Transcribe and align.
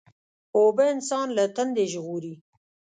اوبه 0.57 0.85
انسان 0.93 1.27
له 1.37 1.45
تندې 1.55 1.85
ژغوري. 1.93 2.33